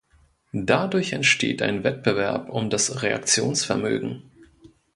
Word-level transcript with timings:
Dadurch 0.53 1.13
entsteht 1.13 1.61
ein 1.61 1.83
Wettbewerb 1.83 2.49
um 2.49 2.71
das 2.71 3.03
Reaktionsvermögen. 3.03 4.23